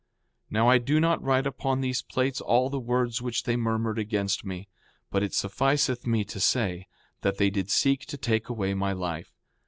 5:4 0.45 0.45
Now 0.49 0.67
I 0.67 0.77
do 0.79 0.99
not 0.99 1.21
write 1.21 1.45
upon 1.45 1.79
these 1.81 2.01
plates 2.01 2.41
all 2.41 2.71
the 2.71 2.79
words 2.79 3.21
which 3.21 3.43
they 3.43 3.55
murmured 3.55 3.99
against 3.99 4.43
me. 4.43 4.67
But 5.11 5.21
it 5.21 5.35
sufficeth 5.35 6.07
me 6.07 6.23
to 6.23 6.39
say, 6.39 6.87
that 7.21 7.37
they 7.37 7.51
did 7.51 7.69
seek 7.69 8.07
to 8.07 8.17
take 8.17 8.49
away 8.49 8.73
my 8.73 8.93
life. 8.93 9.31